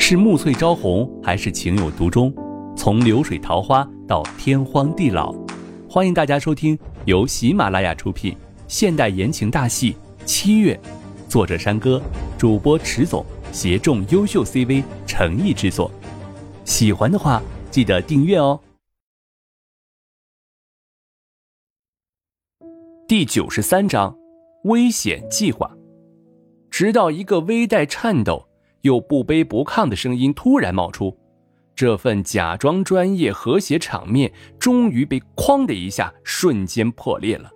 [0.00, 2.32] 是暮翠朝红，还是情有独钟？
[2.74, 5.34] 从流水桃花到天荒地老，
[5.90, 8.34] 欢迎大家收听由喜马拉雅出品
[8.68, 9.92] 现代言情大戏
[10.24, 10.80] 《七月》，
[11.30, 12.00] 作者山歌，
[12.38, 13.22] 主播迟总，
[13.52, 15.90] 协众优秀 CV 诚意制作。
[16.64, 18.58] 喜欢的话，记得订阅哦。
[23.06, 24.16] 第九十三章，
[24.64, 25.70] 危险计划。
[26.70, 28.47] 直到一个微带颤抖
[28.82, 31.16] 又不卑不亢的声音突然冒出，
[31.74, 37.50] 这份假装专业和谐场面终于被“哐”的一下瞬间破裂了。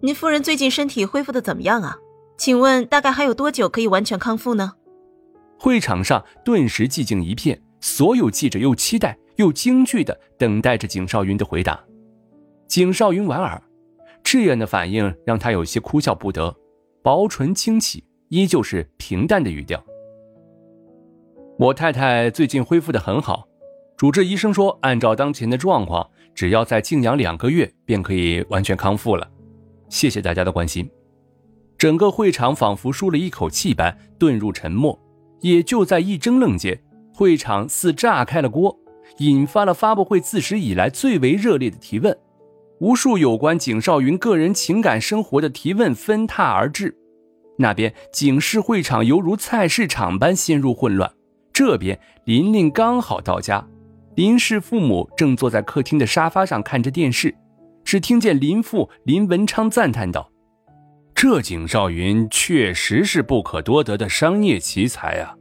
[0.00, 1.96] 您夫人最近身体恢复的怎么样啊？
[2.36, 4.72] 请问大概还有多久可以完全康复呢？
[5.58, 11.80] 会场上顿时寂静一片，所有记者又期待又惊惧的等待着景少云的回答。
[12.66, 13.62] 景少云莞尔，
[14.24, 16.56] 这样的反应让他有些哭笑不得。
[17.00, 19.84] 薄唇轻启，依旧是平淡的语调。
[21.58, 23.46] 我太太最近恢复的很好，
[23.94, 29.30] 主治医生说，按照当前的状况，只要再静养两个月，便可以完全康复了。
[29.90, 30.90] 谢谢大家的关心。
[31.76, 34.98] 整个会场仿佛舒了一口气般遁入沉默。
[35.42, 38.74] 也就在一怔愣间，会场似炸开了锅，
[39.18, 42.16] 引发了发布会自始以来最为热烈的提问。
[42.80, 46.96] 无数有关景少云个人情感生活的提问纷沓而至，
[47.58, 51.12] 那边警示会场犹如菜市场般陷入混乱。
[51.52, 53.66] 这边琳琳刚好到家，
[54.16, 57.34] 林氏父母正坐在客厅的沙发上看着电视，
[57.84, 60.30] 只听见林父林文昌赞叹道
[61.14, 65.36] ：“这景少云确实是不可多得的商业奇才啊，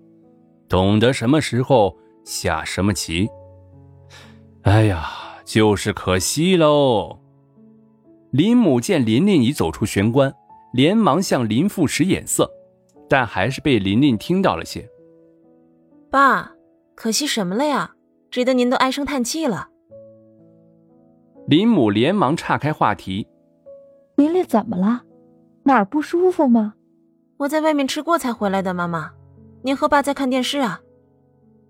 [0.68, 3.30] 懂得什么时候下什么棋。
[4.64, 5.10] 哎呀，
[5.46, 7.20] 就是可惜喽。”
[8.32, 10.34] 林母见琳琳已走出玄关，
[10.74, 12.50] 连忙向林父使眼色，
[13.10, 14.90] 但还是被琳琳听到了些。
[16.10, 16.52] 爸，
[16.96, 17.96] 可惜什么了呀？
[18.30, 19.70] 值得您都唉声叹气了。
[21.48, 23.28] 林母连忙岔开话题
[24.16, 25.04] ：“琳琳怎么了？
[25.64, 26.76] 哪儿不舒服吗？”
[27.40, 29.12] 我在外面吃过才回来的，妈妈。
[29.64, 30.82] 您和爸在看电视啊？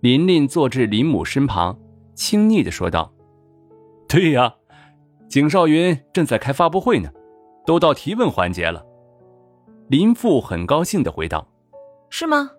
[0.01, 1.79] 琳琳坐至林母身旁，
[2.13, 3.11] 轻昵的说道
[4.07, 4.53] ：“对呀。”
[5.27, 7.09] 景少云正在开发布会呢，
[7.65, 8.85] 都到提问环节了。
[9.91, 11.45] 林父很高兴的回道
[12.09, 12.49] ：“是吗？”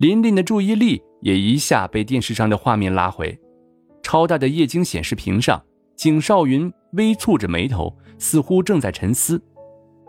[0.00, 3.38] 琳琳的注意力也一下被电视上的画面拉回，
[4.02, 5.62] 超大的液晶显示屏上，
[5.96, 9.38] 景少云微蹙着眉头，似乎正在沉思。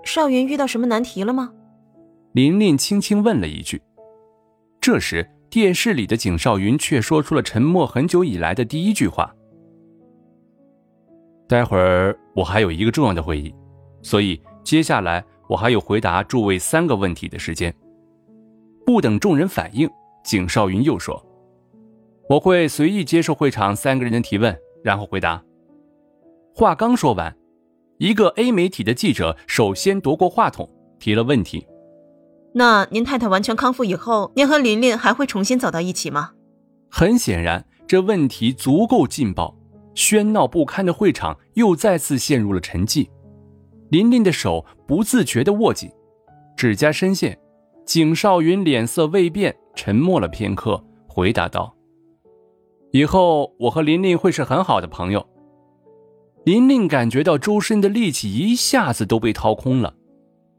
[0.05, 1.51] 少云遇到什么难题了吗？
[2.31, 3.81] 琳琳轻轻问了一句。
[4.79, 9.35] 这时，电视里的景少云却说出了沉默很久以来的第一句话。
[11.45, 13.53] 待会儿我还有一个重要的会议，
[14.01, 17.73] 所以接下来我还有回答诸位三个问题的时间。
[18.85, 19.89] 不等众人反应，
[20.23, 21.25] 景少云又说
[22.29, 25.43] ：“我会随意接受会场三个人的提问，然后回答。”
[26.53, 27.35] 话刚说完，
[27.97, 31.67] 一个 A 媒体的记者首先夺过话筒，提了问题
[32.53, 36.33] ：“那您太太完全康复以后，您和琳琳还会重新走到一起吗？”
[36.91, 39.55] 很显然，这问题足够劲爆。
[39.95, 43.09] 喧闹不堪的会场又再次陷入了沉寂，
[43.89, 45.91] 琳琳的手不自觉地握紧，
[46.55, 47.37] 指甲深陷。
[47.85, 51.75] 景少云脸色未变，沉默了片刻，回答道
[52.93, 55.27] ：“以后我和琳琳会是很好的朋友。”
[56.45, 59.95] 琳琳感觉到周身的力气一下子都被掏空了，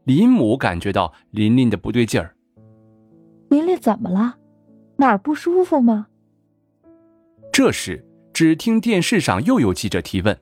[0.03, 2.35] 林母感觉到琳琳的不对劲儿
[3.49, 4.35] ：“琳琳怎么了？
[4.97, 6.07] 哪儿不舒服吗？”
[7.51, 8.05] 这时。
[8.33, 10.39] 只听电视上又有记者提问：“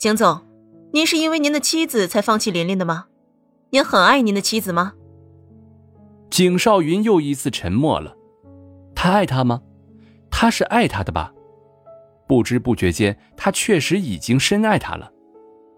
[0.00, 0.42] 景总，
[0.94, 3.06] 您是因为您的妻子才放弃琳琳的吗？
[3.70, 4.92] 您很爱您的妻子吗？”
[6.30, 8.16] 景少云又一次沉默了。
[8.94, 9.60] 他爱她吗？
[10.30, 11.34] 他是爱她的吧？
[12.28, 15.10] 不知不觉间，他确实已经深爱她了。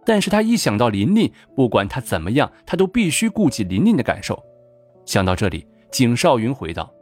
[0.05, 4.41] 但是他一想到琳琳，不管他怎么样，他都必须顾及琳琳的感受。
[5.07, 6.93] 想到这里，景少云回道。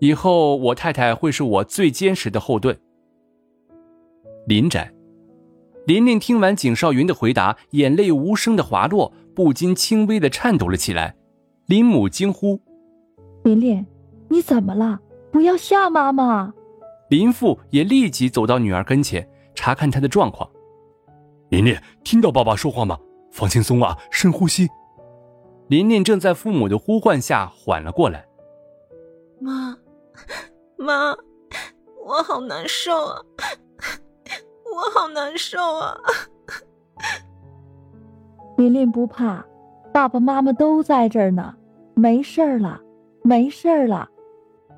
[0.00, 2.76] 以后我太太会是我最坚实的后盾。
[4.46, 4.92] 林宅，
[5.86, 11.14] 琳琳听完景少云的回答，眼泪无声的滑落，不禁轻微的颤抖了起来。
[11.66, 12.60] 林母惊呼
[13.44, 13.86] ：“琳琳，
[14.28, 14.98] 你怎么了？
[15.30, 16.52] 不要吓妈妈！”
[17.08, 20.50] 林父也立即走到女儿跟前，查看她的状况。
[21.50, 22.98] 琳琳，听到爸爸说话吗？
[23.30, 24.66] 放轻松啊，深呼吸。
[25.68, 28.26] 琳琳正在父母的呼唤下缓了过来。
[29.40, 29.78] 妈。
[30.76, 31.14] 妈，
[32.04, 33.22] 我好难受啊！
[35.16, 35.96] 难受啊！
[38.58, 39.42] 琳琳不怕，
[39.92, 41.54] 爸爸妈妈都在这儿呢，
[41.94, 42.78] 没事儿了，
[43.22, 44.06] 没事儿了。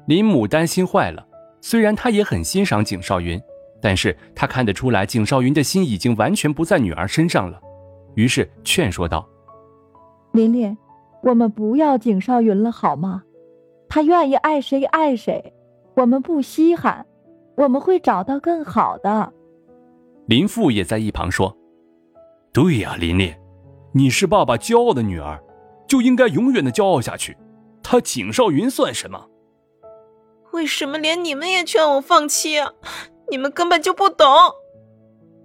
[0.07, 1.27] 林母担心坏了，
[1.61, 3.41] 虽然她也很欣赏景少云，
[3.83, 7.61] 但是她看得出来景少云的心已经完全不在女儿身上了，
[8.15, 9.29] 于是劝说道
[10.31, 10.79] ：“琳琳，
[11.23, 13.25] 我们不要景少云了好吗？
[13.89, 15.53] 他愿意爱谁爱谁，
[15.97, 17.05] 我们不稀罕，
[17.57, 19.33] 我们会找到更好的。”
[20.29, 21.57] 林父也在一旁说
[22.53, 23.35] ：“对呀，琳琳，
[23.95, 25.43] 你是爸爸骄傲的女儿，
[25.89, 27.35] 就应该永远的骄傲下去。
[27.83, 29.27] 他景少云算什么？
[30.53, 32.71] 为什么连你们也劝我放弃啊？
[33.31, 34.27] 你们根本就不懂。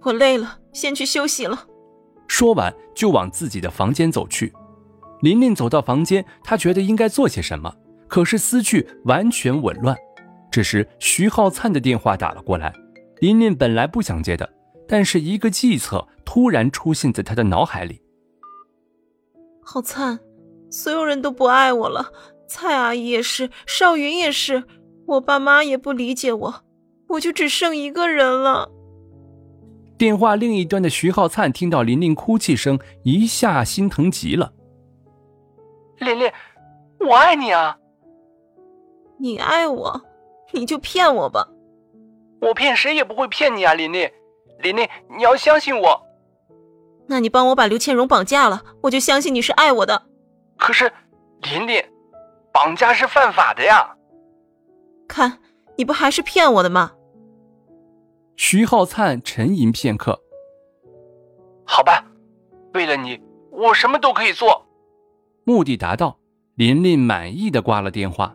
[0.02, 1.66] 我累了，先去休息了。”
[2.28, 4.52] 说完就往自己的房间走去。
[5.22, 7.74] 琳琳走到房间，她觉得应该做些什么，
[8.06, 9.96] 可是思绪完全紊乱。
[10.50, 12.70] 这时，徐浩灿的电话打了过来，
[13.20, 14.46] 琳琳本来不想接的。
[14.86, 18.00] 但是一个计策突然出现在他的脑海里。
[19.62, 20.18] 浩灿，
[20.70, 22.12] 所有人都不爱我了，
[22.46, 24.64] 蔡阿姨也是，少云也是，
[25.06, 26.54] 我爸妈也不理解我，
[27.08, 28.70] 我就只剩一个人了。
[29.96, 34.52] 电话另一端的徐浩灿听到琳琳哭泣声，一下心疼极了。
[35.98, 36.30] 琳琳，
[36.98, 37.78] 我爱你啊！
[39.18, 40.02] 你爱我，
[40.52, 41.48] 你就骗我吧。
[42.40, 44.10] 我骗谁也不会骗你啊，琳琳。
[44.64, 46.02] 琳琳，你要相信我。
[47.06, 50.06] 那你帮我把刘倩蓉绑架了，我就相信你是爱我的。
[50.56, 50.90] 可是，
[51.42, 51.84] 琳琳，
[52.50, 53.94] 绑架是犯法的呀。
[55.06, 55.38] 看，
[55.76, 56.92] 你不还是骗我的吗？
[58.36, 60.18] 徐浩灿沉吟片刻。
[61.66, 62.02] 好吧，
[62.72, 63.20] 为了你，
[63.50, 64.66] 我什么都可以做。
[65.44, 66.18] 目的达到，
[66.54, 68.34] 琳琳满意的挂了电话。